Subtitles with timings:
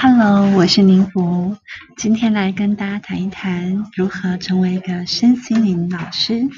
[0.00, 1.56] Hello，我是宁福，
[1.96, 6.48] 今天来跟大家谈一谈如何成为一个身心灵老师。